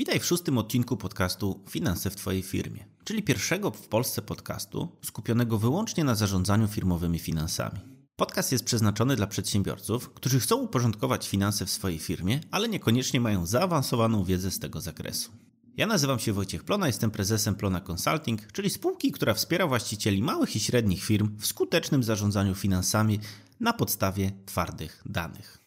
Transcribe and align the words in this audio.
Witaj 0.00 0.20
w 0.20 0.26
szóstym 0.26 0.58
odcinku 0.58 0.96
podcastu 0.96 1.60
Finanse 1.68 2.10
w 2.10 2.16
Twojej 2.16 2.42
firmie, 2.42 2.84
czyli 3.04 3.22
pierwszego 3.22 3.70
w 3.70 3.88
Polsce 3.88 4.22
podcastu 4.22 4.88
skupionego 5.04 5.58
wyłącznie 5.58 6.04
na 6.04 6.14
zarządzaniu 6.14 6.68
firmowymi 6.68 7.18
finansami. 7.18 7.80
Podcast 8.16 8.52
jest 8.52 8.64
przeznaczony 8.64 9.16
dla 9.16 9.26
przedsiębiorców, 9.26 10.10
którzy 10.10 10.40
chcą 10.40 10.56
uporządkować 10.56 11.28
finanse 11.28 11.66
w 11.66 11.70
swojej 11.70 11.98
firmie, 11.98 12.40
ale 12.50 12.68
niekoniecznie 12.68 13.20
mają 13.20 13.46
zaawansowaną 13.46 14.24
wiedzę 14.24 14.50
z 14.50 14.58
tego 14.58 14.80
zakresu. 14.80 15.30
Ja 15.76 15.86
nazywam 15.86 16.18
się 16.18 16.32
Wojciech 16.32 16.64
Plona, 16.64 16.86
jestem 16.86 17.10
prezesem 17.10 17.54
Plona 17.54 17.80
Consulting, 17.80 18.52
czyli 18.52 18.70
spółki, 18.70 19.12
która 19.12 19.34
wspiera 19.34 19.66
właścicieli 19.66 20.22
małych 20.22 20.56
i 20.56 20.60
średnich 20.60 21.04
firm 21.04 21.36
w 21.38 21.46
skutecznym 21.46 22.02
zarządzaniu 22.02 22.54
finansami 22.54 23.20
na 23.60 23.72
podstawie 23.72 24.32
twardych 24.46 25.02
danych. 25.06 25.59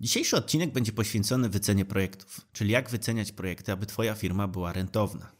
Dzisiejszy 0.00 0.36
odcinek 0.36 0.72
będzie 0.72 0.92
poświęcony 0.92 1.48
wycenie 1.48 1.84
projektów, 1.84 2.40
czyli 2.52 2.70
jak 2.70 2.90
wyceniać 2.90 3.32
projekty, 3.32 3.72
aby 3.72 3.86
Twoja 3.86 4.14
firma 4.14 4.48
była 4.48 4.72
rentowna. 4.72 5.32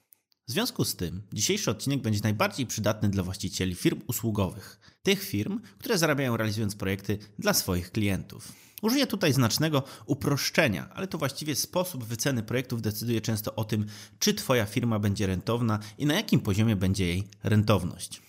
W 0.48 0.50
związku 0.52 0.84
z 0.84 0.96
tym, 0.96 1.22
dzisiejszy 1.32 1.70
odcinek 1.70 2.02
będzie 2.02 2.20
najbardziej 2.22 2.66
przydatny 2.66 3.08
dla 3.08 3.22
właścicieli 3.22 3.74
firm 3.74 4.00
usługowych, 4.06 4.80
tych 5.02 5.22
firm, 5.22 5.60
które 5.78 5.98
zarabiają 5.98 6.36
realizując 6.36 6.74
projekty 6.74 7.18
dla 7.38 7.54
swoich 7.54 7.92
klientów. 7.92 8.52
Użyję 8.82 9.06
tutaj 9.06 9.32
znacznego 9.32 9.82
uproszczenia, 10.06 10.88
ale 10.94 11.06
to 11.06 11.18
właściwie 11.18 11.54
sposób 11.54 12.04
wyceny 12.04 12.42
projektów 12.42 12.82
decyduje 12.82 13.20
często 13.20 13.54
o 13.54 13.64
tym, 13.64 13.86
czy 14.18 14.34
Twoja 14.34 14.66
firma 14.66 14.98
będzie 14.98 15.26
rentowna 15.26 15.78
i 15.98 16.06
na 16.06 16.14
jakim 16.14 16.40
poziomie 16.40 16.76
będzie 16.76 17.06
jej 17.06 17.28
rentowność. 17.42 18.27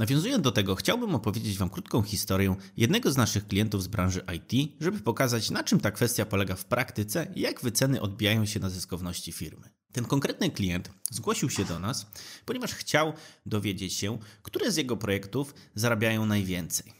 Nawiązując 0.00 0.44
do 0.44 0.52
tego, 0.52 0.74
chciałbym 0.74 1.14
opowiedzieć 1.14 1.58
Wam 1.58 1.70
krótką 1.70 2.02
historię 2.02 2.56
jednego 2.76 3.12
z 3.12 3.16
naszych 3.16 3.46
klientów 3.46 3.82
z 3.82 3.86
branży 3.86 4.24
IT, 4.36 4.72
żeby 4.80 5.00
pokazać, 5.00 5.50
na 5.50 5.64
czym 5.64 5.80
ta 5.80 5.90
kwestia 5.90 6.26
polega 6.26 6.54
w 6.54 6.64
praktyce 6.64 7.26
i 7.34 7.40
jak 7.40 7.60
wyceny 7.60 8.00
odbijają 8.00 8.46
się 8.46 8.60
na 8.60 8.70
zyskowności 8.70 9.32
firmy. 9.32 9.70
Ten 9.92 10.04
konkretny 10.04 10.50
klient 10.50 10.90
zgłosił 11.10 11.50
się 11.50 11.64
do 11.64 11.78
nas, 11.78 12.06
ponieważ 12.44 12.74
chciał 12.74 13.12
dowiedzieć 13.46 13.94
się, 13.94 14.18
które 14.42 14.72
z 14.72 14.76
jego 14.76 14.96
projektów 14.96 15.54
zarabiają 15.74 16.26
najwięcej. 16.26 16.92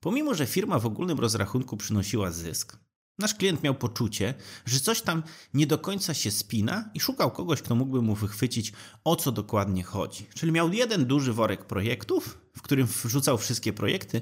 Pomimo, 0.00 0.34
że 0.34 0.46
firma 0.46 0.78
w 0.78 0.86
ogólnym 0.86 1.20
rozrachunku 1.20 1.76
przynosiła 1.76 2.30
zysk, 2.30 2.78
Nasz 3.18 3.34
klient 3.34 3.62
miał 3.62 3.74
poczucie, 3.74 4.34
że 4.66 4.80
coś 4.80 5.02
tam 5.02 5.22
nie 5.54 5.66
do 5.66 5.78
końca 5.78 6.14
się 6.14 6.30
spina 6.30 6.90
i 6.94 7.00
szukał 7.00 7.30
kogoś, 7.30 7.62
kto 7.62 7.74
mógłby 7.74 8.02
mu 8.02 8.14
wychwycić, 8.14 8.72
o 9.04 9.16
co 9.16 9.32
dokładnie 9.32 9.82
chodzi. 9.82 10.26
Czyli 10.34 10.52
miał 10.52 10.72
jeden 10.72 11.06
duży 11.06 11.32
worek 11.32 11.64
projektów, 11.64 12.38
w 12.56 12.62
którym 12.62 12.86
wrzucał 12.86 13.38
wszystkie 13.38 13.72
projekty, 13.72 14.20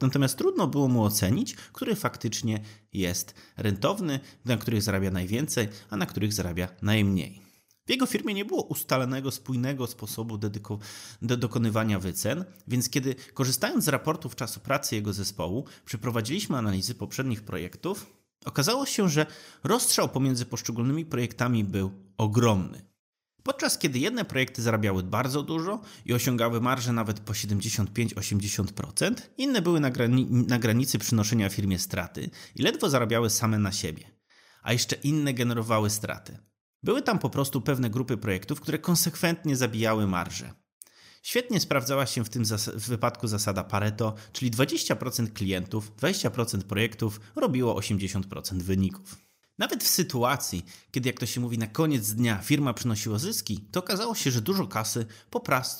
natomiast 0.00 0.38
trudno 0.38 0.66
było 0.66 0.88
mu 0.88 1.04
ocenić, 1.04 1.54
który 1.54 1.96
faktycznie 1.96 2.60
jest 2.92 3.34
rentowny, 3.56 4.20
na 4.44 4.56
których 4.56 4.82
zarabia 4.82 5.10
najwięcej, 5.10 5.68
a 5.90 5.96
na 5.96 6.06
których 6.06 6.32
zarabia 6.32 6.68
najmniej. 6.82 7.42
W 7.86 7.90
jego 7.90 8.06
firmie 8.06 8.34
nie 8.34 8.44
było 8.44 8.62
ustalonego, 8.62 9.30
spójnego 9.30 9.86
sposobu 9.86 10.38
do 11.22 11.36
dokonywania 11.36 11.98
wycen, 11.98 12.44
więc 12.68 12.90
kiedy 12.90 13.14
korzystając 13.34 13.84
z 13.84 13.88
raportów 13.88 14.36
czasu 14.36 14.60
pracy 14.60 14.94
jego 14.94 15.12
zespołu, 15.12 15.64
przeprowadziliśmy 15.84 16.56
analizy 16.58 16.94
poprzednich 16.94 17.42
projektów, 17.42 18.17
Okazało 18.48 18.86
się, 18.86 19.08
że 19.08 19.26
rozstrzał 19.64 20.08
pomiędzy 20.08 20.46
poszczególnymi 20.46 21.04
projektami 21.06 21.64
był 21.64 21.92
ogromny. 22.18 22.82
Podczas 23.42 23.78
kiedy 23.78 23.98
jedne 23.98 24.24
projekty 24.24 24.62
zarabiały 24.62 25.02
bardzo 25.02 25.42
dużo 25.42 25.80
i 26.04 26.14
osiągały 26.14 26.60
marże 26.60 26.92
nawet 26.92 27.20
po 27.20 27.32
75-80%, 27.32 29.14
inne 29.38 29.62
były 29.62 29.80
na, 29.80 29.90
grani 29.90 30.26
na 30.30 30.58
granicy 30.58 30.98
przynoszenia 30.98 31.48
firmie 31.48 31.78
straty 31.78 32.30
i 32.54 32.62
ledwo 32.62 32.90
zarabiały 32.90 33.30
same 33.30 33.58
na 33.58 33.72
siebie, 33.72 34.04
a 34.62 34.72
jeszcze 34.72 34.96
inne 34.96 35.34
generowały 35.34 35.90
straty. 35.90 36.38
Były 36.82 37.02
tam 37.02 37.18
po 37.18 37.30
prostu 37.30 37.60
pewne 37.60 37.90
grupy 37.90 38.16
projektów, 38.16 38.60
które 38.60 38.78
konsekwentnie 38.78 39.56
zabijały 39.56 40.06
marże. 40.06 40.52
Świetnie 41.22 41.60
sprawdzała 41.60 42.06
się 42.06 42.24
w 42.24 42.28
tym 42.28 42.44
w 42.74 42.88
wypadku 42.88 43.28
zasada 43.28 43.64
Pareto, 43.64 44.14
czyli 44.32 44.50
20% 44.50 45.32
klientów, 45.32 45.92
20% 45.96 46.62
projektów 46.62 47.20
robiło 47.36 47.80
80% 47.80 48.62
wyników. 48.62 49.16
Nawet 49.58 49.84
w 49.84 49.88
sytuacji, 49.88 50.64
kiedy 50.90 51.08
jak 51.08 51.20
to 51.20 51.26
się 51.26 51.40
mówi 51.40 51.58
na 51.58 51.66
koniec 51.66 52.12
dnia 52.12 52.38
firma 52.38 52.74
przynosiła 52.74 53.18
zyski, 53.18 53.64
to 53.72 53.80
okazało 53.80 54.14
się, 54.14 54.30
że 54.30 54.40
dużo 54.40 54.66
kasy 54.66 55.06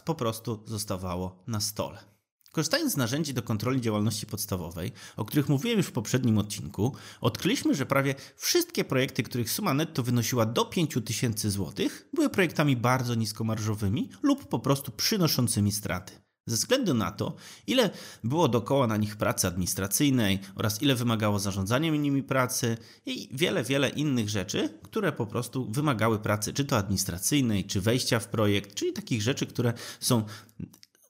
po 0.04 0.14
prostu 0.14 0.62
zostawało 0.66 1.42
na 1.46 1.60
stole. 1.60 2.17
Korzystając 2.58 2.92
z 2.92 2.96
narzędzi 2.96 3.34
do 3.34 3.42
kontroli 3.42 3.80
działalności 3.80 4.26
podstawowej, 4.26 4.92
o 5.16 5.24
których 5.24 5.48
mówiłem 5.48 5.78
już 5.78 5.86
w 5.86 5.92
poprzednim 5.92 6.38
odcinku, 6.38 6.94
odkryliśmy, 7.20 7.74
że 7.74 7.86
prawie 7.86 8.14
wszystkie 8.36 8.84
projekty, 8.84 9.22
których 9.22 9.50
suma 9.50 9.74
netto 9.74 10.02
wynosiła 10.02 10.46
do 10.46 10.64
5000 10.64 11.50
zł, 11.50 11.86
były 12.12 12.28
projektami 12.28 12.76
bardzo 12.76 13.14
niskomarżowymi 13.14 14.10
lub 14.22 14.48
po 14.48 14.58
prostu 14.58 14.92
przynoszącymi 14.92 15.72
straty. 15.72 16.12
Ze 16.46 16.56
względu 16.56 16.94
na 16.94 17.10
to, 17.10 17.36
ile 17.66 17.90
było 18.24 18.48
dookoła 18.48 18.86
na 18.86 18.96
nich 18.96 19.16
pracy 19.16 19.46
administracyjnej 19.46 20.38
oraz 20.54 20.82
ile 20.82 20.94
wymagało 20.94 21.38
zarządzanie 21.38 21.90
nimi 21.90 22.22
pracy 22.22 22.76
i 23.06 23.28
wiele, 23.32 23.64
wiele 23.64 23.88
innych 23.88 24.28
rzeczy, 24.28 24.78
które 24.82 25.12
po 25.12 25.26
prostu 25.26 25.70
wymagały 25.70 26.18
pracy, 26.18 26.52
czy 26.52 26.64
to 26.64 26.76
administracyjnej, 26.76 27.64
czy 27.64 27.80
wejścia 27.80 28.20
w 28.20 28.28
projekt, 28.28 28.74
czyli 28.74 28.92
takich 28.92 29.22
rzeczy, 29.22 29.46
które 29.46 29.72
są 30.00 30.24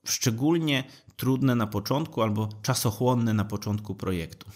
szczególnie 0.05 0.85
trudne 1.19 1.55
na 1.55 1.67
początku 1.67 2.23
albo 2.23 2.49
czasochłonne 2.63 3.35
na 3.35 3.45
początku 3.45 3.95
projektu. 3.95 4.51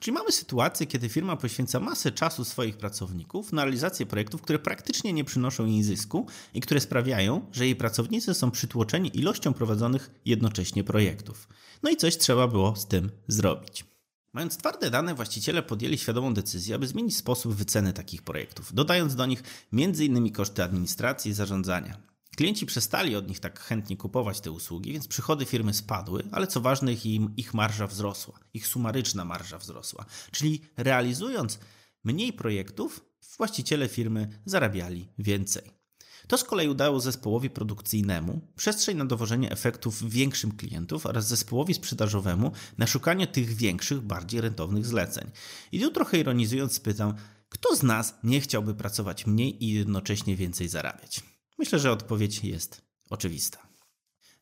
Czyli 0.00 0.14
mamy 0.14 0.32
sytuację, 0.32 0.86
kiedy 0.86 1.08
firma 1.08 1.36
poświęca 1.36 1.80
masę 1.80 2.12
czasu 2.12 2.44
swoich 2.44 2.76
pracowników 2.76 3.52
na 3.52 3.64
realizację 3.64 4.06
projektów, 4.06 4.42
które 4.42 4.58
praktycznie 4.58 5.12
nie 5.12 5.24
przynoszą 5.24 5.66
jej 5.66 5.82
zysku 5.82 6.26
i 6.54 6.60
które 6.60 6.80
sprawiają, 6.80 7.46
że 7.52 7.64
jej 7.64 7.76
pracownicy 7.76 8.34
są 8.34 8.50
przytłoczeni 8.50 9.18
ilością 9.18 9.52
prowadzonych 9.54 10.10
jednocześnie 10.24 10.84
projektów. 10.84 11.48
No 11.82 11.90
i 11.90 11.96
coś 11.96 12.16
trzeba 12.16 12.48
było 12.48 12.76
z 12.76 12.86
tym 12.86 13.10
zrobić. 13.28 13.84
Mając 14.32 14.56
twarde 14.56 14.90
dane, 14.90 15.14
właściciele 15.14 15.62
podjęli 15.62 15.98
świadomą 15.98 16.34
decyzję, 16.34 16.74
aby 16.74 16.86
zmienić 16.86 17.16
sposób 17.16 17.54
wyceny 17.54 17.92
takich 17.92 18.22
projektów, 18.22 18.74
dodając 18.74 19.14
do 19.14 19.26
nich 19.26 19.42
m.in. 19.72 20.32
koszty 20.32 20.62
administracji 20.62 21.30
i 21.30 21.34
zarządzania. 21.34 22.09
Klienci 22.36 22.66
przestali 22.66 23.16
od 23.16 23.28
nich 23.28 23.40
tak 23.40 23.60
chętnie 23.60 23.96
kupować 23.96 24.40
te 24.40 24.50
usługi, 24.50 24.92
więc 24.92 25.08
przychody 25.08 25.44
firmy 25.44 25.74
spadły, 25.74 26.22
ale 26.32 26.46
co 26.46 26.60
ważne, 26.60 26.92
ich, 26.92 27.04
ich 27.36 27.54
marża 27.54 27.86
wzrosła, 27.86 28.38
ich 28.54 28.66
sumaryczna 28.66 29.24
marża 29.24 29.58
wzrosła. 29.58 30.04
Czyli 30.30 30.62
realizując 30.76 31.58
mniej 32.04 32.32
projektów, 32.32 33.04
właściciele 33.38 33.88
firmy 33.88 34.40
zarabiali 34.44 35.08
więcej. 35.18 35.80
To 36.26 36.38
z 36.38 36.44
kolei 36.44 36.68
udało 36.68 37.00
zespołowi 37.00 37.50
produkcyjnemu 37.50 38.40
przestrzeń 38.56 38.96
na 38.96 39.04
dowożenie 39.04 39.50
efektów 39.50 40.10
większym 40.10 40.52
klientów 40.52 41.06
oraz 41.06 41.28
zespołowi 41.28 41.74
sprzedażowemu 41.74 42.52
na 42.78 42.86
szukanie 42.86 43.26
tych 43.26 43.54
większych, 43.54 44.00
bardziej 44.00 44.40
rentownych 44.40 44.86
zleceń. 44.86 45.30
I 45.72 45.80
tu 45.80 45.90
trochę 45.90 46.18
ironizując 46.18 46.72
spytam, 46.74 47.14
kto 47.48 47.76
z 47.76 47.82
nas 47.82 48.14
nie 48.24 48.40
chciałby 48.40 48.74
pracować 48.74 49.26
mniej 49.26 49.64
i 49.64 49.72
jednocześnie 49.72 50.36
więcej 50.36 50.68
zarabiać? 50.68 51.29
Myślę, 51.60 51.78
że 51.78 51.92
odpowiedź 51.92 52.44
jest 52.44 52.82
oczywista. 53.10 53.68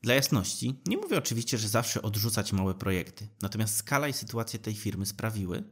Dla 0.03 0.15
jasności, 0.15 0.83
nie 0.87 0.97
mówię 0.97 1.19
oczywiście, 1.19 1.59
że 1.59 1.69
zawsze 1.69 2.03
odrzucać 2.03 2.53
małe 2.53 2.75
projekty, 2.75 3.29
natomiast 3.43 3.77
skala 3.77 4.09
i 4.09 4.13
sytuacja 4.13 4.59
tej 4.59 4.75
firmy 4.75 5.07
sprawiły, 5.07 5.65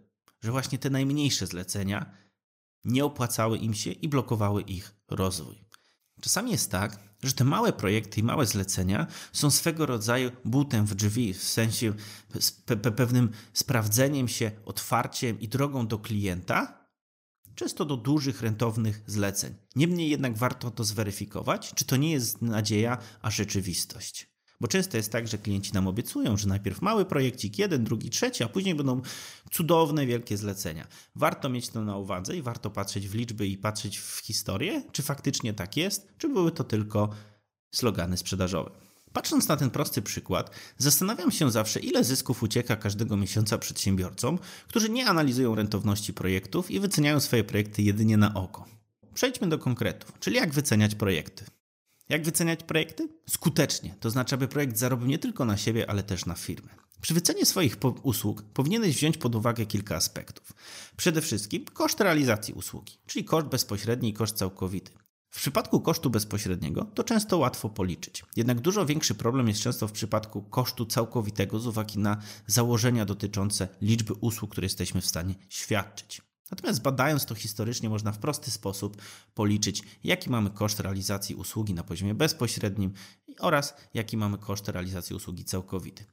że 0.43 0.51
właśnie 0.51 0.79
te 0.79 0.91
najmniejsze 0.91 1.47
zlecenia 1.47 2.15
nie 2.85 3.05
opłacały 3.05 3.59
im 3.59 3.75
się 3.75 3.91
i 3.91 4.09
blokowały 4.09 4.63
ich 4.63 4.95
rozwój. 5.09 5.65
Czasami 6.21 6.51
jest 6.51 6.71
tak, 6.71 6.99
że 7.23 7.33
te 7.33 7.45
małe 7.45 7.73
projekty 7.73 8.21
i 8.21 8.23
małe 8.23 8.47
zlecenia 8.47 9.07
są 9.33 9.51
swego 9.51 9.87
rodzaju 9.87 10.31
butem 10.45 10.87
w 10.87 10.95
drzwi, 10.95 11.35
w 11.35 11.43
sensie 11.43 11.95
pe 12.67 12.77
pewnym 12.77 13.31
sprawdzeniem 13.53 14.29
się, 14.29 14.51
otwarciem 14.65 15.41
i 15.41 15.49
drogą 15.49 15.87
do 15.87 15.99
klienta, 15.99 16.86
często 17.57 17.85
do 17.85 17.97
dużych, 17.97 18.43
rentownych 18.43 19.03
zleceń. 19.07 19.55
Niemniej 19.77 20.11
jednak 20.11 20.37
warto 20.37 20.71
to 20.71 20.85
zweryfikować, 20.85 21.73
czy 21.75 21.85
to 21.85 21.97
nie 21.97 22.13
jest 22.13 22.43
nadzieja, 22.43 22.99
a 23.23 23.31
rzeczywistość. 23.31 24.37
Bo 24.61 24.69
często 24.69 24.97
jest 24.97 25.13
tak, 25.13 25.29
że 25.29 25.39
klienci 25.39 25.73
nam 25.73 25.87
obiecują, 25.87 26.37
że 26.37 26.49
najpierw 26.49 26.83
mały 26.83 27.05
projekcik, 27.05 27.59
jeden, 27.59 27.85
drugi, 27.85 28.11
trzeci, 28.11 28.45
a 28.45 28.49
później 28.49 28.75
będą 28.75 29.01
cudowne, 29.51 30.07
wielkie 30.07 30.37
zlecenia. 30.37 30.87
Warto 31.15 31.49
mieć 31.49 31.69
to 31.69 31.85
na 31.85 31.97
uwadze 31.97 32.37
i 32.37 32.43
warto 32.43 32.71
patrzeć 32.71 33.09
w 33.09 33.15
liczby 33.15 33.47
i 33.47 33.59
patrzeć 33.59 33.99
w 33.99 34.19
historię, 34.19 34.83
czy 34.93 35.03
faktycznie 35.03 35.55
tak 35.55 35.77
jest, 35.77 36.09
czy 36.19 36.29
były 36.29 36.53
to 36.53 36.65
tylko 36.65 37.11
slogany 37.75 38.17
sprzedażowe. 38.17 38.86
Patrząc 39.17 39.49
na 39.49 39.57
ten 39.57 39.71
prosty 39.71 40.03
przykład, 40.03 40.51
zastanawiam 40.79 41.31
się 41.31 41.51
zawsze, 41.51 41.81
ile 41.81 42.05
zysków 42.05 42.43
ucieka 42.43 42.77
każdego 42.77 43.17
miesiąca 43.17 43.59
przedsiębiorcom, 43.59 44.39
którzy 44.69 44.89
nie 44.89 45.07
analizują 45.07 45.55
rentowności 45.55 46.13
projektów 46.13 46.71
i 46.71 46.81
wyceniają 46.81 47.21
swoje 47.21 47.45
projekty 47.45 47.83
jedynie 47.83 48.17
na 48.17 48.35
oko. 48.35 48.67
Przejdźmy 49.15 49.49
do 49.49 49.59
konkretów, 49.59 50.13
czyli 50.21 50.37
jak 50.37 50.55
wyceniać 50.55 50.95
projekty. 50.95 51.45
Jak 52.09 52.25
wyceniać 52.25 52.63
projekty? 52.63 53.09
Skutecznie, 53.31 53.95
to 54.01 54.11
znaczy, 54.11 54.35
aby 54.35 54.49
projekt 54.49 54.79
zarobił 54.79 55.07
nie 55.07 55.19
tylko 55.19 55.45
na 55.45 55.57
siebie, 55.57 55.91
ale 55.91 56.03
też 56.03 56.27
na 56.27 56.35
firmę. 56.35 56.69
Przy 57.01 57.15
wycenie 57.15 57.47
swoich 57.47 57.77
usług 58.03 58.43
powinieneś 58.43 58.97
wziąć 58.97 59.19
pod 59.19 59.35
uwagę 59.35 59.67
kilka 59.67 59.97
aspektów. 59.97 60.53
Przede 60.97 61.21
wszystkim 61.21 61.65
koszt 61.65 62.01
realizacji 62.01 62.55
usługi, 62.55 62.93
czyli 63.07 63.25
koszt 63.25 63.47
bezpośredni 63.47 64.09
i 64.09 64.13
koszt 64.13 64.37
całkowity. 64.37 65.06
W 65.31 65.39
przypadku 65.39 65.81
kosztu 65.81 66.11
bezpośredniego 66.11 66.85
to 66.85 67.05
często 67.05 67.39
łatwo 67.39 67.69
policzyć. 67.69 68.25
Jednak 68.37 68.61
dużo 68.61 68.87
większy 68.87 69.15
problem 69.15 69.49
jest 69.49 69.61
często 69.61 69.89
w 69.89 69.93
przypadku 69.93 70.43
kosztu 70.43 70.87
całkowitego 70.87 71.61
z 71.61 71.67
uwagi 71.67 71.99
na 71.99 72.17
założenia 72.47 73.05
dotyczące 73.05 73.69
liczby 73.83 74.15
usług, 74.15 74.51
które 74.51 74.65
jesteśmy 74.65 75.01
w 75.01 75.07
stanie 75.07 75.35
świadczyć. 75.49 76.23
Natomiast 76.51 76.83
badając 76.83 77.27
to 77.27 77.35
historycznie, 77.35 77.91
można 77.91 78.13
w 78.13 78.19
prosty 78.19 78.51
sposób 78.51 79.03
policzyć, 79.35 79.83
jaki 80.05 80.31
mamy 80.31 80.51
koszt 80.51 80.81
realizacji 80.81 81.35
usługi 81.35 81.75
na 81.75 81.83
poziomie 81.83 82.15
bezpośrednim 82.15 82.93
oraz 83.41 83.75
jaki 83.95 84.17
mamy 84.17 84.39
koszt 84.39 84.69
realizacji 84.69 85.17
usługi 85.17 85.45
całkowity. 85.45 86.05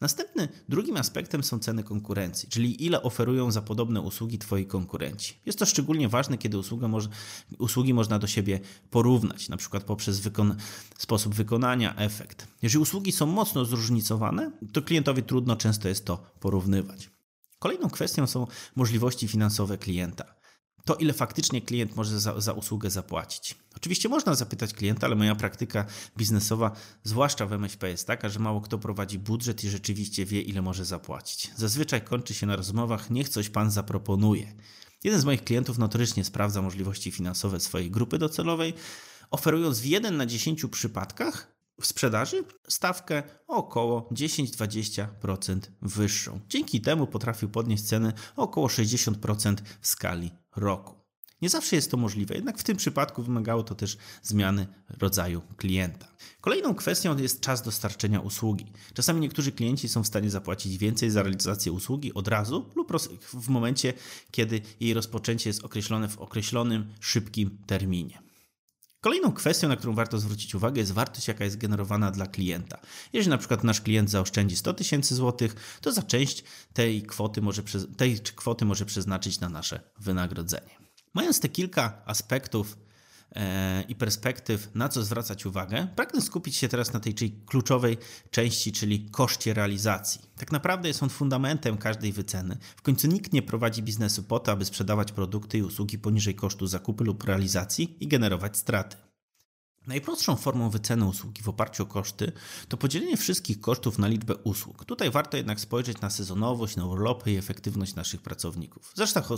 Następny, 0.00 0.48
drugim 0.68 0.96
aspektem 0.96 1.44
są 1.44 1.58
ceny 1.58 1.82
konkurencji, 1.84 2.48
czyli 2.48 2.84
ile 2.84 3.02
oferują 3.02 3.50
za 3.50 3.62
podobne 3.62 4.00
usługi 4.00 4.38
Twoi 4.38 4.66
konkurenci. 4.66 5.40
Jest 5.46 5.58
to 5.58 5.66
szczególnie 5.66 6.08
ważne, 6.08 6.38
kiedy 6.38 6.58
moż, 6.88 7.08
usługi 7.58 7.94
można 7.94 8.18
do 8.18 8.26
siebie 8.26 8.60
porównać, 8.90 9.48
na 9.48 9.56
przykład 9.56 9.84
poprzez 9.84 10.20
wykon 10.20 10.56
sposób 10.98 11.34
wykonania, 11.34 11.96
efekt. 11.96 12.46
Jeżeli 12.62 12.82
usługi 12.82 13.12
są 13.12 13.26
mocno 13.26 13.64
zróżnicowane, 13.64 14.50
to 14.72 14.82
klientowi 14.82 15.22
trudno 15.22 15.56
często 15.56 15.88
jest 15.88 16.04
to 16.04 16.22
porównywać. 16.40 17.10
Kolejną 17.58 17.90
kwestią 17.90 18.26
są 18.26 18.46
możliwości 18.76 19.28
finansowe 19.28 19.78
klienta 19.78 20.37
to, 20.88 20.94
ile 20.94 21.12
faktycznie 21.12 21.62
klient 21.62 21.96
może 21.96 22.20
za, 22.20 22.40
za, 22.40 22.52
usługę 22.52 22.90
zapłacić. 22.90 23.54
Oczywiście 23.76 24.08
można 24.08 24.34
zapytać 24.34 24.74
klienta, 24.74 25.06
ale 25.06 25.16
moja 25.16 25.34
praktyka 25.34 25.86
biznesowa, 26.16 26.72
zwłaszcza 27.04 27.46
w 27.46 27.52
MŚP, 27.52 27.90
jest 27.90 28.06
taka, 28.06 28.28
że 28.28 28.38
mało 28.38 28.60
kto 28.60 28.78
prowadzi 28.78 29.18
budżet 29.18 29.64
i 29.64 29.68
rzeczywiście 29.68 30.26
wie, 30.26 30.40
ile 30.40 30.62
może 30.62 30.84
zapłacić. 30.84 31.50
Zazwyczaj 31.56 32.02
kończy 32.02 32.34
się 32.34 32.46
na 32.46 32.56
rozmowach, 32.56 33.10
niech 33.10 33.28
coś 33.28 33.48
pan 33.48 33.70
zaproponuje. 33.70 34.54
Jeden 35.04 35.20
z 35.20 35.24
moich 35.24 35.44
klientów 35.44 35.78
notorycznie 35.78 36.24
sprawdza 36.24 36.62
możliwości 36.62 37.10
finansowe 37.10 37.60
swojej 37.60 37.90
grupy 37.90 38.18
docelowej, 38.18 38.74
oferując 39.30 39.80
w 39.80 39.84
1 39.84 40.16
na 40.16 40.26
10 40.26 40.66
przypadkach 40.70 41.57
w 41.80 41.86
sprzedaży 41.86 42.44
stawkę 42.68 43.22
około 43.46 44.08
10-20% 44.12 45.60
wyższą. 45.82 46.40
Dzięki 46.48 46.80
temu 46.80 47.06
potrafił 47.06 47.48
podnieść 47.48 47.82
ceny 47.82 48.12
około 48.36 48.66
60% 48.66 49.56
w 49.80 49.86
skali 49.86 50.30
roku. 50.56 50.98
Nie 51.42 51.48
zawsze 51.48 51.76
jest 51.76 51.90
to 51.90 51.96
możliwe, 51.96 52.34
jednak 52.34 52.58
w 52.58 52.64
tym 52.64 52.76
przypadku 52.76 53.22
wymagało 53.22 53.62
to 53.62 53.74
też 53.74 53.96
zmiany 54.22 54.66
rodzaju 54.88 55.42
klienta. 55.56 56.08
Kolejną 56.40 56.74
kwestią 56.74 57.18
jest 57.18 57.40
czas 57.40 57.62
dostarczenia 57.62 58.20
usługi. 58.20 58.72
Czasami 58.94 59.20
niektórzy 59.20 59.52
klienci 59.52 59.88
są 59.88 60.02
w 60.02 60.06
stanie 60.06 60.30
zapłacić 60.30 60.78
więcej 60.78 61.10
za 61.10 61.22
realizację 61.22 61.72
usługi 61.72 62.14
od 62.14 62.28
razu 62.28 62.70
lub 62.76 62.92
w 63.20 63.48
momencie, 63.48 63.92
kiedy 64.30 64.60
jej 64.80 64.94
rozpoczęcie 64.94 65.50
jest 65.50 65.64
określone 65.64 66.08
w 66.08 66.18
określonym, 66.18 66.94
szybkim 67.00 67.58
terminie. 67.66 68.27
Kolejną 69.00 69.32
kwestią, 69.32 69.68
na 69.68 69.76
którą 69.76 69.94
warto 69.94 70.18
zwrócić 70.18 70.54
uwagę, 70.54 70.80
jest 70.80 70.92
wartość, 70.92 71.28
jaka 71.28 71.44
jest 71.44 71.56
generowana 71.56 72.10
dla 72.10 72.26
klienta. 72.26 72.78
Jeżeli 73.12 73.30
na 73.30 73.38
przykład 73.38 73.64
nasz 73.64 73.80
klient 73.80 74.10
zaoszczędzi 74.10 74.56
100 74.56 74.74
tysięcy 74.74 75.14
złotych, 75.14 75.78
to 75.80 75.92
za 75.92 76.02
część 76.02 76.44
tej 76.72 77.02
kwoty, 77.02 77.42
może, 77.42 77.62
tej 77.96 78.20
kwoty 78.20 78.64
może 78.64 78.86
przeznaczyć 78.86 79.40
na 79.40 79.48
nasze 79.48 79.80
wynagrodzenie. 79.98 80.78
Mając 81.14 81.40
te 81.40 81.48
kilka 81.48 82.02
aspektów 82.06 82.76
i 83.88 83.94
perspektyw, 83.94 84.74
na 84.74 84.88
co 84.88 85.04
zwracać 85.04 85.46
uwagę, 85.46 85.88
pragnę 85.96 86.20
skupić 86.22 86.56
się 86.56 86.68
teraz 86.68 86.92
na 86.92 87.00
tej 87.00 87.14
kluczowej 87.46 87.98
części, 88.30 88.72
czyli 88.72 89.10
koszcie 89.10 89.54
realizacji. 89.54 90.20
Tak 90.36 90.52
naprawdę 90.52 90.88
jest 90.88 91.02
on 91.02 91.08
fundamentem 91.08 91.78
każdej 91.78 92.12
wyceny. 92.12 92.56
W 92.76 92.82
końcu 92.82 93.06
nikt 93.06 93.32
nie 93.32 93.42
prowadzi 93.42 93.82
biznesu 93.82 94.22
po 94.22 94.38
to, 94.38 94.52
aby 94.52 94.64
sprzedawać 94.64 95.12
produkty 95.12 95.58
i 95.58 95.62
usługi 95.62 95.98
poniżej 95.98 96.34
kosztu 96.34 96.66
zakupu 96.66 97.04
lub 97.04 97.24
realizacji 97.24 97.96
i 98.00 98.08
generować 98.08 98.56
straty. 98.56 98.96
Najprostszą 99.86 100.36
formą 100.36 100.70
wyceny 100.70 101.04
usługi 101.04 101.42
w 101.42 101.48
oparciu 101.48 101.82
o 101.82 101.86
koszty 101.86 102.32
to 102.68 102.76
podzielenie 102.76 103.16
wszystkich 103.16 103.60
kosztów 103.60 103.98
na 103.98 104.08
liczbę 104.08 104.36
usług. 104.36 104.84
Tutaj 104.84 105.10
warto 105.10 105.36
jednak 105.36 105.60
spojrzeć 105.60 106.00
na 106.00 106.10
sezonowość, 106.10 106.76
na 106.76 106.86
urlopy 106.86 107.32
i 107.32 107.36
efektywność 107.36 107.94
naszych 107.94 108.22
pracowników. 108.22 108.92
Zresztą 108.94 109.20
o, 109.28 109.36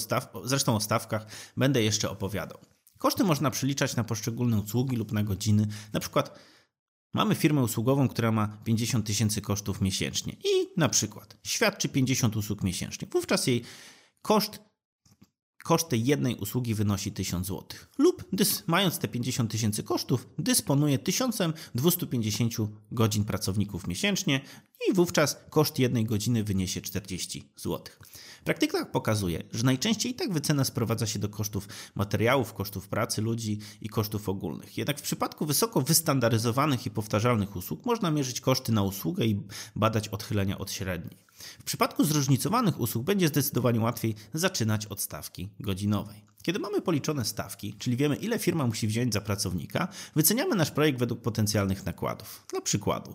zresztą 0.48 0.76
o 0.76 0.80
stawkach 0.80 1.26
będę 1.56 1.82
jeszcze 1.82 2.10
opowiadał. 2.10 2.58
Koszty 3.00 3.24
można 3.24 3.50
przeliczać 3.50 3.96
na 3.96 4.04
poszczególne 4.04 4.58
usługi 4.58 4.96
lub 4.96 5.12
na 5.12 5.22
godziny. 5.22 5.66
Na 5.92 6.00
przykład 6.00 6.38
mamy 7.14 7.34
firmę 7.34 7.62
usługową, 7.62 8.08
która 8.08 8.32
ma 8.32 8.48
50 8.64 9.06
tysięcy 9.06 9.40
kosztów 9.40 9.80
miesięcznie 9.80 10.32
i 10.32 10.68
na 10.76 10.88
przykład 10.88 11.36
świadczy 11.46 11.88
50 11.88 12.36
usług 12.36 12.62
miesięcznie. 12.62 13.08
Wówczas 13.12 13.46
jej 13.46 13.64
koszt 14.22 14.58
koszt 15.64 15.88
tej 15.88 16.04
jednej 16.04 16.36
usługi 16.36 16.74
wynosi 16.74 17.12
1000 17.12 17.46
zł. 17.46 17.64
Lub 17.98 18.24
mając 18.66 18.98
te 18.98 19.08
50 19.08 19.50
tysięcy 19.50 19.82
kosztów, 19.82 20.28
dysponuje 20.38 20.98
1250 20.98 22.54
godzin 22.92 23.24
pracowników 23.24 23.86
miesięcznie 23.86 24.40
i 24.88 24.94
wówczas 24.94 25.36
koszt 25.50 25.78
jednej 25.78 26.04
godziny 26.04 26.44
wyniesie 26.44 26.80
40 26.80 27.52
zł. 27.56 27.84
Praktyka 28.44 28.86
pokazuje, 28.86 29.42
że 29.52 29.64
najczęściej 29.64 30.12
i 30.12 30.14
tak 30.14 30.32
wycena 30.32 30.64
sprowadza 30.64 31.06
się 31.06 31.18
do 31.18 31.28
kosztów 31.28 31.68
materiałów, 31.94 32.54
kosztów 32.54 32.88
pracy 32.88 33.22
ludzi 33.22 33.58
i 33.80 33.88
kosztów 33.88 34.28
ogólnych. 34.28 34.78
Jednak 34.78 34.98
w 34.98 35.02
przypadku 35.02 35.46
wysoko 35.46 35.80
wystandaryzowanych 35.80 36.86
i 36.86 36.90
powtarzalnych 36.90 37.56
usług 37.56 37.86
można 37.86 38.10
mierzyć 38.10 38.40
koszty 38.40 38.72
na 38.72 38.82
usługę 38.82 39.26
i 39.26 39.42
badać 39.76 40.08
odchylenia 40.08 40.58
od 40.58 40.72
średniej. 40.72 41.29
W 41.60 41.64
przypadku 41.64 42.04
zróżnicowanych 42.04 42.80
usług 42.80 43.04
będzie 43.04 43.28
zdecydowanie 43.28 43.80
łatwiej 43.80 44.14
zaczynać 44.34 44.86
od 44.86 45.00
stawki 45.00 45.48
godzinowej. 45.60 46.30
Kiedy 46.42 46.58
mamy 46.58 46.80
policzone 46.80 47.24
stawki, 47.24 47.74
czyli 47.78 47.96
wiemy 47.96 48.16
ile 48.16 48.38
firma 48.38 48.66
musi 48.66 48.86
wziąć 48.86 49.12
za 49.12 49.20
pracownika, 49.20 49.88
wyceniamy 50.16 50.56
nasz 50.56 50.70
projekt 50.70 50.98
według 50.98 51.20
potencjalnych 51.20 51.86
nakładów. 51.86 52.46
Dla 52.50 52.60
przykładu, 52.60 53.14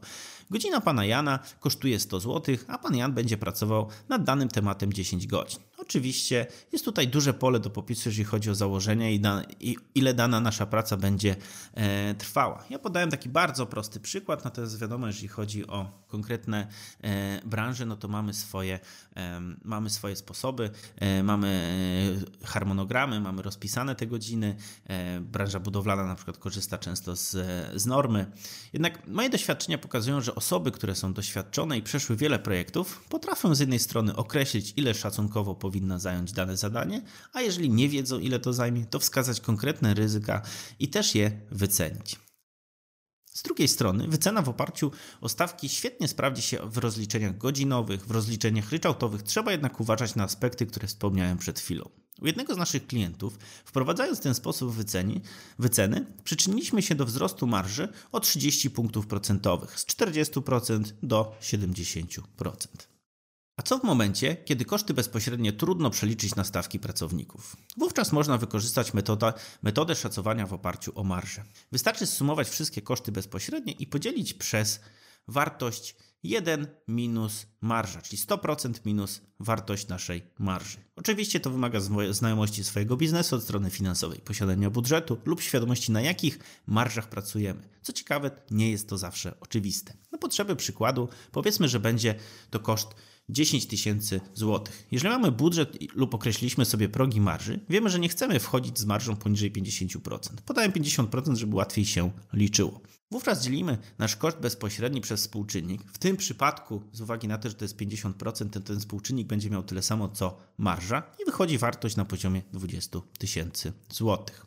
godzina 0.49 0.81
pana 0.81 1.05
Jana 1.05 1.39
kosztuje 1.59 1.99
100 1.99 2.19
zł, 2.19 2.55
a 2.67 2.77
pan 2.77 2.95
Jan 2.95 3.13
będzie 3.13 3.37
pracował 3.37 3.89
nad 4.09 4.23
danym 4.23 4.49
tematem 4.49 4.93
10 4.93 5.27
godzin. 5.27 5.59
Oczywiście 5.77 6.47
jest 6.71 6.85
tutaj 6.85 7.07
duże 7.07 7.33
pole 7.33 7.59
do 7.59 7.69
popisu, 7.69 8.09
jeżeli 8.09 8.23
chodzi 8.23 8.49
o 8.49 8.55
założenia 8.55 9.09
i, 9.09 9.19
da, 9.19 9.43
i 9.59 9.77
ile 9.95 10.13
dana 10.13 10.39
nasza 10.39 10.65
praca 10.65 10.97
będzie 10.97 11.35
e, 11.73 12.15
trwała. 12.15 12.63
Ja 12.69 12.79
podałem 12.79 13.11
taki 13.11 13.29
bardzo 13.29 13.65
prosty 13.65 13.99
przykład, 13.99 14.45
natomiast 14.45 14.79
wiadomo, 14.79 15.07
jeżeli 15.07 15.27
chodzi 15.27 15.67
o 15.67 16.05
konkretne 16.07 16.67
e, 17.03 17.41
branże, 17.45 17.85
no 17.85 17.95
to 17.95 18.07
mamy 18.07 18.33
swoje, 18.33 18.79
e, 19.15 19.41
mamy 19.63 19.89
swoje 19.89 20.15
sposoby, 20.15 20.69
e, 20.95 21.23
mamy 21.23 21.47
e, 22.43 22.45
harmonogramy, 22.47 23.19
mamy 23.19 23.41
rozpisane 23.41 23.95
te 23.95 24.07
godziny. 24.07 24.55
E, 24.87 25.19
branża 25.19 25.59
budowlana 25.59 26.05
na 26.05 26.15
przykład 26.15 26.37
korzysta 26.37 26.77
często 26.77 27.15
z, 27.15 27.31
z 27.81 27.85
normy. 27.85 28.31
Jednak 28.73 29.07
moje 29.07 29.29
doświadczenia 29.29 29.77
pokazują, 29.77 30.21
że 30.21 30.35
osoby, 30.35 30.71
które 30.71 30.95
są 30.95 31.13
doświadczone 31.13 31.77
i 31.77 31.81
przeszły 31.81 32.15
wiele 32.15 32.39
projektów, 32.39 33.03
potrafią 33.09 33.55
z 33.55 33.59
jednej 33.59 33.79
strony 33.79 34.15
określić, 34.15 34.73
ile 34.75 34.93
szacunkowo 34.93 35.55
powinna 35.65 35.99
zająć 35.99 36.31
dane 36.31 36.57
zadanie, 36.57 37.01
a 37.33 37.41
jeżeli 37.41 37.69
nie 37.69 37.89
wiedzą, 37.89 38.19
ile 38.19 38.39
to 38.39 38.53
zajmie, 38.53 38.85
to 38.85 38.99
wskazać 38.99 39.41
konkretne 39.41 39.93
ryzyka 39.93 40.41
i 40.79 40.87
też 40.87 41.15
je 41.15 41.41
wycenić. 41.51 42.19
Z 43.25 43.43
drugiej 43.43 43.67
strony, 43.67 44.07
wycena 44.07 44.41
w 44.41 44.49
oparciu 44.49 44.91
o 45.21 45.29
stawki 45.29 45.69
świetnie 45.69 46.07
sprawdzi 46.07 46.41
się 46.41 46.57
w 46.69 46.77
rozliczeniach 46.77 47.37
godzinowych, 47.37 48.05
w 48.05 48.11
rozliczeniach 48.11 48.69
ryczałtowych. 48.69 49.23
Trzeba 49.23 49.51
jednak 49.51 49.79
uważać 49.79 50.15
na 50.15 50.23
aspekty, 50.23 50.65
które 50.65 50.87
wspomniałem 50.87 51.37
przed 51.37 51.59
chwilą. 51.59 51.89
U 52.21 52.25
jednego 52.25 52.53
z 52.53 52.57
naszych 52.57 52.87
klientów, 52.87 53.37
wprowadzając 53.65 54.19
ten 54.19 54.35
sposób 54.35 54.73
wyceni, 54.73 55.21
wyceny, 55.59 56.05
przyczyniliśmy 56.23 56.81
się 56.81 56.95
do 56.95 57.05
wzrostu 57.05 57.47
marży 57.47 57.87
o 58.11 58.19
30 58.19 58.69
punktów 58.69 59.07
procentowych 59.07 59.79
z 59.79 59.85
40% 59.85 60.83
do 61.03 61.35
70%. 61.41 62.94
A 63.57 63.61
co 63.61 63.79
w 63.79 63.83
momencie, 63.83 64.35
kiedy 64.35 64.65
koszty 64.65 64.93
bezpośrednie 64.93 65.53
trudno 65.53 65.89
przeliczyć 65.89 66.35
na 66.35 66.43
stawki 66.43 66.79
pracowników? 66.79 67.55
Wówczas 67.77 68.11
można 68.11 68.37
wykorzystać 68.37 68.93
metoda, 68.93 69.33
metodę 69.63 69.95
szacowania 69.95 70.47
w 70.47 70.53
oparciu 70.53 70.91
o 70.95 71.03
marżę. 71.03 71.43
Wystarczy 71.71 72.05
zsumować 72.05 72.49
wszystkie 72.49 72.81
koszty 72.81 73.11
bezpośrednie 73.11 73.73
i 73.73 73.87
podzielić 73.87 74.33
przez 74.33 74.79
wartość 75.27 75.95
1 76.23 76.67
minus 76.87 77.45
marża, 77.61 78.01
czyli 78.01 78.21
100% 78.21 78.73
minus 78.85 79.21
wartość 79.39 79.87
naszej 79.87 80.23
marży. 80.39 80.77
Oczywiście 80.95 81.39
to 81.39 81.49
wymaga 81.49 81.79
znajomości 82.11 82.63
swojego 82.63 82.97
biznesu 82.97 83.35
od 83.35 83.43
strony 83.43 83.69
finansowej, 83.69 84.19
posiadania 84.19 84.69
budżetu 84.69 85.17
lub 85.25 85.41
świadomości 85.41 85.91
na 85.91 86.01
jakich 86.01 86.39
marżach 86.67 87.09
pracujemy. 87.09 87.69
Co 87.81 87.93
ciekawe, 87.93 88.31
nie 88.51 88.71
jest 88.71 88.89
to 88.89 88.97
zawsze 88.97 89.39
oczywiste. 89.39 89.93
Na 90.11 90.17
potrzeby 90.17 90.55
przykładu 90.55 91.09
powiedzmy, 91.31 91.67
że 91.67 91.79
będzie 91.79 92.15
to 92.49 92.59
koszt 92.59 92.95
10 93.29 93.67
tysięcy 93.67 94.21
złotych. 94.33 94.87
Jeżeli 94.91 95.13
mamy 95.13 95.31
budżet 95.31 95.77
lub 95.95 96.13
określiliśmy 96.13 96.65
sobie 96.65 96.89
progi 96.89 97.21
marży, 97.21 97.59
wiemy, 97.69 97.89
że 97.89 97.99
nie 97.99 98.09
chcemy 98.09 98.39
wchodzić 98.39 98.79
z 98.79 98.85
marżą 98.85 99.15
poniżej 99.15 99.51
50%. 99.51 100.19
Podałem 100.45 100.71
50%, 100.71 101.35
żeby 101.35 101.55
łatwiej 101.55 101.85
się 101.85 102.11
liczyło. 102.33 102.81
Wówczas 103.11 103.43
dzielimy 103.43 103.77
nasz 103.97 104.15
koszt 104.15 104.37
bezpośredni 104.37 105.01
przez 105.01 105.21
współczynnik. 105.21 105.81
W 105.93 105.97
tym 105.97 106.17
przypadku, 106.17 106.81
z 106.91 107.01
uwagi 107.01 107.27
na 107.27 107.37
to, 107.37 107.49
że 107.49 107.55
to 107.55 107.65
jest 107.65 107.77
50%, 107.77 108.49
ten, 108.49 108.63
ten 108.63 108.79
współczynnik 108.79 109.27
będzie 109.27 109.49
miał 109.49 109.63
tyle 109.63 109.81
samo 109.81 110.09
co 110.09 110.37
marża 110.57 111.03
i 111.21 111.25
wychodzi 111.25 111.57
wartość 111.57 111.95
na 111.95 112.05
poziomie 112.05 112.41
20 112.53 112.99
tysięcy 113.19 113.73
złotych. 113.89 114.45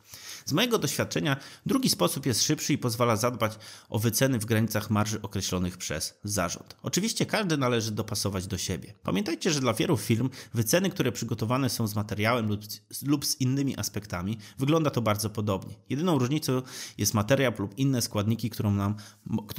Z 0.48 0.52
mojego 0.52 0.78
doświadczenia 0.78 1.36
drugi 1.66 1.88
sposób 1.88 2.26
jest 2.26 2.42
szybszy 2.42 2.72
i 2.72 2.78
pozwala 2.78 3.16
zadbać 3.16 3.58
o 3.88 3.98
wyceny 3.98 4.38
w 4.38 4.44
granicach 4.44 4.90
marży 4.90 5.22
określonych 5.22 5.76
przez 5.76 6.18
zarząd. 6.24 6.76
Oczywiście 6.82 7.26
każdy 7.26 7.56
należy 7.56 7.90
dopasować 7.90 8.46
do 8.46 8.58
siebie. 8.58 8.94
Pamiętajcie, 9.02 9.50
że 9.50 9.60
dla 9.60 9.74
wielu 9.74 9.96
firm 9.96 10.30
wyceny, 10.54 10.90
które 10.90 11.12
przygotowane 11.12 11.70
są 11.70 11.86
z 11.86 11.94
materiałem 11.94 12.48
lub, 12.48 12.60
lub 13.02 13.26
z 13.26 13.40
innymi 13.40 13.78
aspektami, 13.78 14.38
wygląda 14.58 14.90
to 14.90 15.02
bardzo 15.02 15.30
podobnie. 15.30 15.74
Jedyną 15.88 16.18
różnicą 16.18 16.62
jest 16.98 17.14
materiał 17.14 17.52
lub 17.58 17.78
inne 17.78 18.02
składniki, 18.02 18.50
którą 18.50 18.70
nam, 18.70 18.94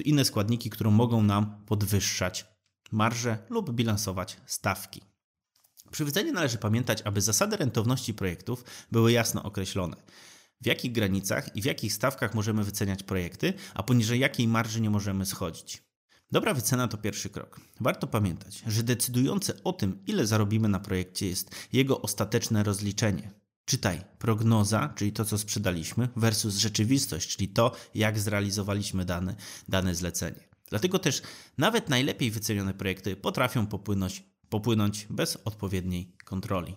inne 0.06 0.26
składniki, 0.26 0.70
które 0.70 0.92
mogą 0.92 1.24
nam 1.24 1.64
podwyższać 1.66 2.46
marże 2.92 3.38
lub 3.50 3.72
bilansować 3.72 4.38
stawki. 4.46 5.02
Przy 5.92 6.06
wycenie 6.06 6.32
należy 6.32 6.58
pamiętać, 6.58 7.02
aby 7.06 7.22
zasady 7.22 7.58
rentowności 7.58 8.14
projektów 8.14 8.64
były 8.92 9.12
jasno 9.12 9.44
określone 9.44 9.96
w 10.62 10.66
jakich 10.66 10.92
granicach 10.92 11.56
i 11.56 11.62
w 11.62 11.66
jakich 11.66 11.94
stawkach 11.94 12.36
możemy 12.36 12.64
wyceniać 12.64 13.04
projekty, 13.04 13.54
a 13.74 13.84
poniżej 13.84 14.20
jakiej 14.20 14.48
marży 14.48 14.82
nie 14.82 14.90
możemy 14.90 15.26
schodzić. 15.26 15.84
Dobra 16.32 16.54
wycena 16.54 16.88
to 16.88 16.98
pierwszy 16.98 17.30
krok. 17.30 17.60
Warto 17.80 18.08
pamiętać, 18.08 18.64
że 18.68 18.84
decydujące 18.84 19.64
o 19.64 19.74
tym, 19.74 20.04
ile 20.08 20.28
zarobimy 20.28 20.70
na 20.70 20.80
projekcie, 20.80 21.28
jest 21.28 21.56
jego 21.74 22.02
ostateczne 22.02 22.64
rozliczenie. 22.64 23.32
Czytaj 23.66 24.02
prognoza, 24.20 24.94
czyli 24.96 25.12
to, 25.12 25.26
co 25.26 25.38
sprzedaliśmy, 25.38 26.10
versus 26.16 26.56
rzeczywistość, 26.56 27.36
czyli 27.38 27.48
to, 27.48 27.76
jak 27.96 28.20
zrealizowaliśmy 28.20 29.06
dane, 29.06 29.36
dane 29.68 29.96
zlecenie. 29.96 30.50
Dlatego 30.70 31.00
też 31.00 31.22
nawet 31.58 31.90
najlepiej 31.90 32.32
wycenione 32.32 32.74
projekty 32.74 33.16
potrafią 33.16 33.68
popłynąć, 33.68 34.24
popłynąć 34.50 35.08
bez 35.10 35.38
odpowiedniej 35.46 36.16
kontroli. 36.26 36.76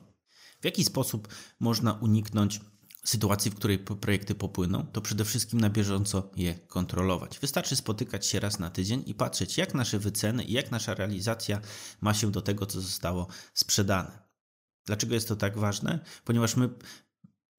W 0.60 0.64
jaki 0.64 0.84
sposób 0.84 1.28
można 1.60 1.92
uniknąć 1.92 2.60
sytuacji, 3.04 3.50
w 3.50 3.54
której 3.54 3.78
projekty 3.78 4.34
popłyną, 4.34 4.86
to 4.92 5.00
przede 5.00 5.24
wszystkim 5.24 5.60
na 5.60 5.70
bieżąco 5.70 6.30
je 6.36 6.54
kontrolować. 6.54 7.38
Wystarczy 7.38 7.76
spotykać 7.76 8.26
się 8.26 8.40
raz 8.40 8.58
na 8.58 8.70
tydzień 8.70 9.02
i 9.06 9.14
patrzeć, 9.14 9.58
jak 9.58 9.74
nasze 9.74 9.98
wyceny 9.98 10.44
i 10.44 10.52
jak 10.52 10.70
nasza 10.70 10.94
realizacja 10.94 11.60
ma 12.00 12.14
się 12.14 12.30
do 12.30 12.42
tego, 12.42 12.66
co 12.66 12.80
zostało 12.80 13.26
sprzedane. 13.54 14.22
Dlaczego 14.86 15.14
jest 15.14 15.28
to 15.28 15.36
tak 15.36 15.58
ważne? 15.58 15.98
Ponieważ 16.24 16.56
my, 16.56 16.68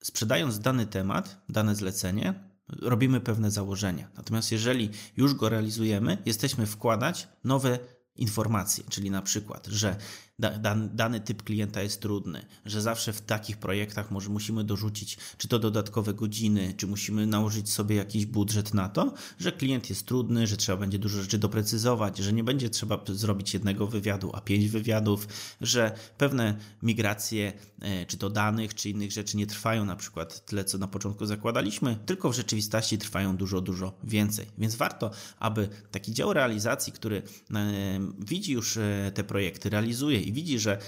sprzedając 0.02 0.58
dany 0.58 0.86
temat, 0.86 1.44
dane 1.48 1.74
zlecenie, 1.74 2.34
robimy 2.68 3.20
pewne 3.20 3.50
założenia. 3.50 4.10
Natomiast 4.16 4.52
jeżeli 4.52 4.90
już 5.16 5.34
go 5.34 5.48
realizujemy, 5.48 6.18
jesteśmy 6.26 6.66
wkładać 6.66 7.28
nowe 7.44 7.78
informacje, 8.16 8.84
czyli 8.90 9.10
na 9.10 9.22
przykład, 9.22 9.66
że 9.66 9.96
dany 10.38 11.20
typ 11.20 11.42
klienta 11.42 11.82
jest 11.82 12.00
trudny, 12.00 12.46
że 12.64 12.82
zawsze 12.82 13.12
w 13.12 13.20
takich 13.20 13.56
projektach 13.56 14.10
może 14.10 14.30
musimy 14.30 14.64
dorzucić 14.64 15.18
czy 15.38 15.48
to 15.48 15.58
dodatkowe 15.58 16.14
godziny, 16.14 16.74
czy 16.76 16.86
musimy 16.86 17.26
nałożyć 17.26 17.70
sobie 17.70 17.96
jakiś 17.96 18.26
budżet 18.26 18.74
na 18.74 18.88
to, 18.88 19.14
że 19.38 19.52
klient 19.52 19.90
jest 19.90 20.06
trudny, 20.06 20.46
że 20.46 20.56
trzeba 20.56 20.78
będzie 20.78 20.98
dużo 20.98 21.22
rzeczy 21.22 21.38
doprecyzować, 21.38 22.18
że 22.18 22.32
nie 22.32 22.44
będzie 22.44 22.70
trzeba 22.70 23.04
zrobić 23.06 23.54
jednego 23.54 23.86
wywiadu, 23.86 24.30
a 24.34 24.40
pięć 24.40 24.68
wywiadów, 24.68 25.28
że 25.60 25.92
pewne 26.18 26.56
migracje, 26.82 27.52
e, 27.80 28.06
czy 28.06 28.16
to 28.16 28.30
danych, 28.30 28.74
czy 28.74 28.90
innych 28.90 29.12
rzeczy 29.12 29.36
nie 29.36 29.46
trwają 29.46 29.84
na 29.84 29.96
przykład 29.96 30.44
tyle, 30.46 30.64
co 30.64 30.78
na 30.78 30.88
początku 30.88 31.26
zakładaliśmy, 31.26 31.96
tylko 32.06 32.30
w 32.30 32.36
rzeczywistości 32.36 32.98
trwają 32.98 33.36
dużo, 33.36 33.60
dużo 33.60 33.98
więcej. 34.04 34.46
Więc 34.58 34.74
warto, 34.74 35.10
aby 35.38 35.68
taki 35.90 36.12
dział 36.12 36.32
realizacji, 36.32 36.92
który 36.92 37.22
e, 37.54 38.00
widzi 38.18 38.52
już 38.52 38.76
e, 38.76 39.12
te 39.14 39.24
projekty, 39.24 39.70
realizuje 39.70 40.23
i 40.24 40.32
widzi, 40.32 40.58
że 40.58 40.78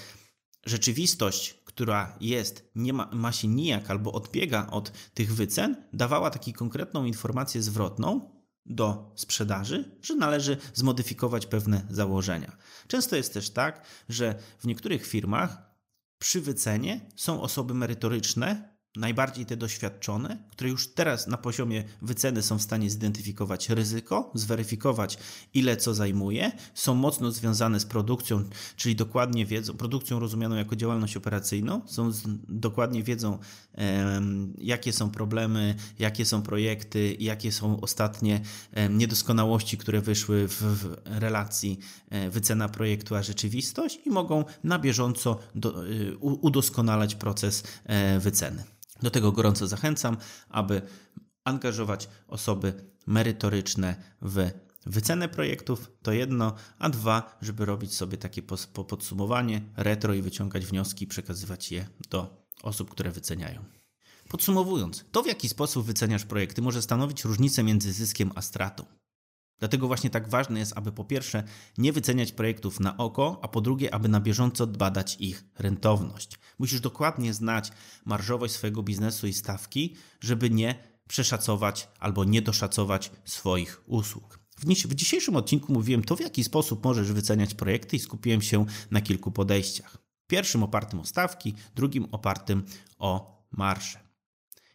rzeczywistość, 0.67 1.63
która 1.65 2.17
jest, 2.21 2.71
nie 2.75 2.93
ma, 2.93 3.11
ma 3.13 3.33
się 3.33 3.49
nijak 3.49 3.91
albo 3.91 4.13
odbiega 4.13 4.67
od 4.71 4.93
tych 5.15 5.35
wycen, 5.35 5.77
dawała 5.93 6.31
taką 6.31 6.53
konkretną 6.53 7.05
informację 7.05 7.63
zwrotną 7.63 8.37
do 8.67 9.13
sprzedaży, 9.17 9.99
że 10.03 10.15
należy 10.15 10.57
zmodyfikować 10.75 11.47
pewne 11.47 11.87
założenia. 11.91 12.57
Często 12.89 13.17
jest 13.17 13.35
też 13.35 13.51
tak, 13.51 13.87
że 14.09 14.39
w 14.59 14.67
niektórych 14.67 15.07
firmach 15.07 15.63
przy 16.19 16.41
wycenie 16.41 17.11
są 17.17 17.43
osoby 17.43 17.75
merytoryczne, 17.75 18.76
najbardziej 18.97 19.47
te 19.47 19.57
doświadczone, 19.57 20.39
które 20.51 20.71
już 20.71 20.89
teraz 20.89 21.27
na 21.27 21.37
poziomie 21.37 21.85
wyceny 22.03 22.43
są 22.43 22.59
w 22.59 22.63
stanie 22.63 22.91
zidentyfikować 22.91 23.69
ryzyko, 23.69 24.31
zweryfikować 24.35 25.19
ile 25.55 25.77
co 25.77 25.95
zajmuje, 25.95 26.53
są 26.75 26.95
mocno 26.95 27.33
związane 27.33 27.81
z 27.81 27.87
produkcją, 27.87 28.45
czyli 28.77 28.97
dokładnie 28.97 29.47
wiedzą, 29.47 29.75
produkcją 29.75 30.19
rozumianą 30.19 30.57
jako 30.57 30.77
działalność 30.77 31.17
operacyjną, 31.17 31.83
są 31.87 32.13
z, 32.13 32.23
dokładnie 32.49 33.03
wiedzą, 33.03 33.39
jakie 34.59 34.93
są 34.93 35.11
problemy, 35.11 35.75
jakie 35.99 36.25
są 36.25 36.43
projekty, 36.43 37.17
jakie 37.21 37.53
są 37.53 37.81
ostatnie 37.81 38.41
niedoskonałości, 38.91 39.79
które 39.79 40.01
wyszły 40.01 40.49
w, 40.49 40.63
w 40.63 40.97
relacji 41.05 41.79
e, 42.11 42.31
wycena 42.31 42.69
projektu 42.69 43.15
a 43.15 43.23
rzeczywistość 43.23 44.01
i 44.05 44.11
mogą 44.11 44.45
na 44.65 44.79
bieżąco 44.79 45.39
do, 45.55 45.87
y, 45.87 46.17
udoskonalać 46.19 47.15
proces 47.15 47.63
e, 47.85 48.21
wyceny. 48.21 48.65
Do 49.07 49.11
tego 49.11 49.33
gorąco 49.33 49.67
zachęcam, 49.67 50.17
aby 50.49 50.83
angażować 51.45 52.09
osoby 52.29 52.85
merytoryczne 53.07 53.97
w 54.23 54.51
wycenę 54.87 55.29
projektów, 55.29 55.91
to 56.03 56.13
jedno, 56.13 56.55
a 56.79 56.91
dwa, 56.91 57.39
żeby 57.43 57.65
robić 57.65 57.95
sobie 57.95 58.19
takie 58.19 58.43
podsumowanie, 58.89 59.63
retro 59.77 60.15
i 60.15 60.23
wyciągać 60.23 60.67
wnioski 60.67 61.07
przekazywać 61.07 61.73
je 61.73 61.89
do 62.11 62.47
osób, 62.63 62.91
które 62.91 63.11
wyceniają. 63.11 63.65
Podsumowując, 64.29 65.05
to 65.13 65.23
w 65.23 65.27
jaki 65.27 65.49
sposób 65.49 65.87
wyceniasz 65.87 66.25
projekty 66.25 66.63
może 66.63 66.83
stanowić 66.83 67.25
różnicę 67.25 67.63
między 67.63 67.93
zyskiem 67.93 68.33
a 68.35 68.43
stratą. 68.43 68.85
Dlatego 69.59 69.87
właśnie 69.87 70.11
tak 70.11 70.29
ważne 70.29 70.59
jest, 70.59 70.73
aby 70.77 70.93
po 70.93 71.05
pierwsze 71.05 71.43
nie 71.79 71.93
wyceniać 71.93 72.33
projektów 72.33 72.81
na 72.81 72.97
oko, 72.97 73.41
a 73.43 73.49
po 73.49 73.61
drugie, 73.61 73.95
aby 73.95 74.09
na 74.09 74.21
bieżąco 74.21 74.67
badać 74.67 75.17
ich 75.21 75.45
rentowność. 75.59 76.39
Musisz 76.59 76.81
dokładnie 76.81 77.35
znać 77.35 77.73
marżowość 78.05 78.55
swojego 78.55 78.83
biznesu 78.83 79.27
i 79.27 79.33
stawki, 79.33 79.97
żeby 80.21 80.51
nie 80.51 80.75
przeszacować 81.09 81.89
albo 81.99 82.25
nie 82.25 82.43
doszacować 82.43 83.11
swoich 83.25 83.83
usług. 83.87 84.39
W 84.59 84.95
dzisiejszym 84.95 85.37
odcinku 85.37 85.73
mówiłem 85.73 86.05
to, 86.05 86.17
w 86.17 86.21
jaki 86.21 86.45
sposób 86.45 86.85
możesz 86.85 87.13
wyceniać 87.13 87.55
projekty 87.55 87.97
i 87.97 88.01
skupiłem 88.01 88.43
się 88.43 88.67
na 88.91 89.01
kilku 89.01 89.31
podejściach. 89.31 89.99
Pierwszym 90.27 90.63
opartym 90.63 91.01
o 91.01 91.05
stawki, 91.05 91.55
drugim 91.75 92.09
opartym 92.13 92.65
o 92.99 93.43
marże. 93.51 94.06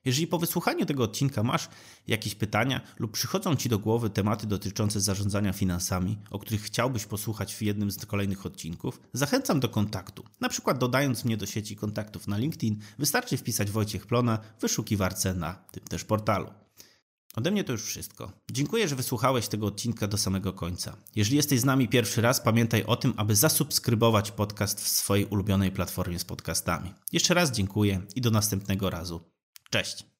Jeżeli 0.05 0.27
po 0.27 0.39
wysłuchaniu 0.39 0.85
tego 0.85 1.03
odcinka 1.03 1.43
masz 1.43 1.69
jakieś 2.07 2.35
pytania 2.35 2.81
lub 2.99 3.11
przychodzą 3.11 3.55
Ci 3.55 3.69
do 3.69 3.79
głowy 3.79 4.09
tematy 4.09 4.47
dotyczące 4.47 5.01
zarządzania 5.01 5.53
finansami, 5.53 6.17
o 6.31 6.39
których 6.39 6.61
chciałbyś 6.61 7.05
posłuchać 7.05 7.55
w 7.55 7.61
jednym 7.61 7.91
z 7.91 8.05
kolejnych 8.05 8.45
odcinków, 8.45 9.01
zachęcam 9.13 9.59
do 9.59 9.69
kontaktu. 9.69 10.23
Na 10.39 10.49
przykład 10.49 10.77
dodając 10.77 11.25
mnie 11.25 11.37
do 11.37 11.45
sieci 11.45 11.75
kontaktów 11.75 12.27
na 12.27 12.37
LinkedIn, 12.37 12.79
wystarczy 12.99 13.37
wpisać 13.37 13.71
Wojciech 13.71 14.07
Plona 14.07 14.39
w 14.57 14.61
wyszukiwarce 14.61 15.33
na 15.33 15.53
tym 15.53 15.83
też 15.83 16.03
portalu. 16.03 16.47
Ode 17.35 17.51
mnie 17.51 17.63
to 17.63 17.71
już 17.71 17.83
wszystko. 17.83 18.31
Dziękuję, 18.51 18.87
że 18.87 18.95
wysłuchałeś 18.95 19.47
tego 19.47 19.67
odcinka 19.67 20.07
do 20.07 20.17
samego 20.17 20.53
końca. 20.53 20.97
Jeżeli 21.15 21.37
jesteś 21.37 21.59
z 21.59 21.65
nami 21.65 21.87
pierwszy 21.87 22.21
raz, 22.21 22.41
pamiętaj 22.41 22.83
o 22.83 22.95
tym, 22.95 23.13
aby 23.17 23.35
zasubskrybować 23.35 24.31
podcast 24.31 24.81
w 24.81 24.87
swojej 24.87 25.25
ulubionej 25.25 25.71
platformie 25.71 26.19
z 26.19 26.25
podcastami. 26.25 26.93
Jeszcze 27.11 27.33
raz 27.33 27.51
dziękuję 27.51 28.01
i 28.15 28.21
do 28.21 28.31
następnego 28.31 28.89
razu. 28.89 29.21
Cześć. 29.71 30.10